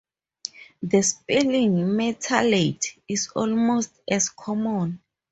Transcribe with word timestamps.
The 0.81 1.03
spelling 1.03 1.75
metalate 1.75 2.97
is 3.07 3.29
almost 3.35 3.91
as 4.09 4.29
common. 4.29 4.99